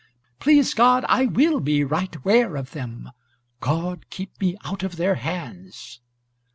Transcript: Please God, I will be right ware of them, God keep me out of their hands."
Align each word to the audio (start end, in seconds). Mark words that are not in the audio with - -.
Please 0.39 0.73
God, 0.73 1.05
I 1.07 1.27
will 1.27 1.59
be 1.59 1.83
right 1.83 2.25
ware 2.25 2.55
of 2.55 2.71
them, 2.71 3.11
God 3.59 4.09
keep 4.09 4.41
me 4.41 4.57
out 4.65 4.81
of 4.81 4.95
their 4.95 5.13
hands." 5.13 6.01